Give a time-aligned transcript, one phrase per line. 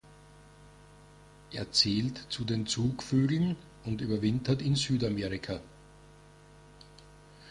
[1.51, 3.55] Er zählt zu den Zugvögeln
[3.85, 5.61] und überwintert in Südamerika.